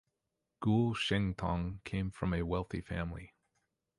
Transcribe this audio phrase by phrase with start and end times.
[0.63, 3.35] Guo Shengtong came from a wealthy family.